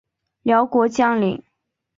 [0.41, 1.43] 辽国将领。